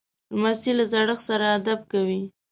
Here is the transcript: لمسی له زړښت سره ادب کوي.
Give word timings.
لمسی 0.33 0.71
له 0.77 0.83
زړښت 0.91 1.23
سره 1.29 1.45
ادب 1.57 1.79
کوي. 1.91 2.21